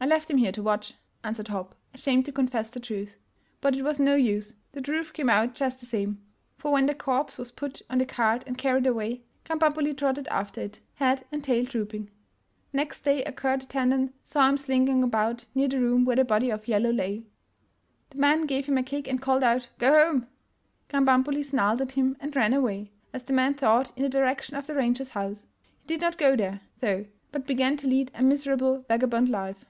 ''I 0.02 0.06
left 0.06 0.30
him 0.30 0.38
here 0.38 0.52
to 0.52 0.62
watch, 0.62 0.94
''answered 1.24 1.48
Hopp, 1.48 1.74
ashamed 1.92 2.24
to 2.24 2.32
confess 2.32 2.70
the 2.70 2.80
truth. 2.80 3.12
But 3.60 3.76
it 3.76 3.82
was 3.82 4.00
no 4.00 4.14
use— 4.14 4.54
the 4.72 4.80
truth 4.80 5.12
came 5.12 5.28
out 5.28 5.54
just 5.54 5.78
the 5.78 5.84
same; 5.84 6.22
for 6.56 6.72
when 6.72 6.86
the 6.86 6.94
corpse 6.94 7.36
was 7.36 7.52
put 7.52 7.82
on 7.90 7.98
the 7.98 8.06
cart 8.06 8.42
and 8.46 8.56
carried 8.56 8.86
away, 8.86 9.20
Krambambuli 9.44 9.92
trotted 9.92 10.26
after 10.28 10.62
it, 10.62 10.80
head 10.94 11.26
and 11.30 11.44
tail 11.44 11.66
drooping. 11.66 12.08
Next 12.72 13.02
day 13.02 13.22
a 13.24 13.30
court 13.32 13.64
attendant 13.64 14.14
saw 14.24 14.48
him 14.48 14.56
slinking 14.56 15.02
about 15.02 15.44
near 15.54 15.68
the 15.68 15.78
room 15.82 16.06
where 16.06 16.16
the 16.16 16.24
body 16.24 16.48
of 16.48 16.66
*' 16.66 16.66
Yellow 16.66 16.90
''lay. 16.94 17.24
The 18.08 18.16
man 18.16 18.46
gave 18.46 18.64
him 18.64 18.78
a 18.78 18.82
kick 18.82 19.06
and 19.06 19.20
called 19.20 19.42
out 19.42 19.68
"Go 19.76 19.92
home!" 19.92 20.28
Krambambuli 20.88 21.42
snarled 21.42 21.82
at 21.82 21.92
him 21.92 22.16
and 22.20 22.34
ran 22.34 22.54
away, 22.54 22.90
as 23.12 23.24
the 23.24 23.34
man 23.34 23.52
thought, 23.52 23.92
in 23.98 24.02
the 24.02 24.08
direction 24.08 24.56
of 24.56 24.66
the 24.66 24.74
ranger's 24.74 25.10
house. 25.10 25.44
He 25.82 25.88
did 25.88 26.00
not 26.00 26.16
go 26.16 26.36
there, 26.36 26.62
though, 26.80 27.04
but 27.32 27.46
began 27.46 27.76
to 27.76 27.86
lead 27.86 28.10
a 28.14 28.22
miserable 28.22 28.86
vagabond 28.88 29.28
life. 29.28 29.66